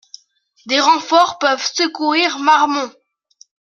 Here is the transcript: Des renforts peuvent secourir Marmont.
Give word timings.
Des 0.65 0.79
renforts 0.79 1.37
peuvent 1.37 1.61
secourir 1.63 2.39
Marmont. 2.39 2.89